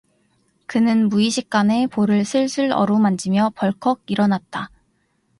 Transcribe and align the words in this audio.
그는 0.65 1.09
무의식간에 1.09 1.85
볼을 1.85 2.25
슬슬 2.25 2.71
어루만지며 2.71 3.51
벌컥 3.55 4.01
일어났다. 4.07 4.71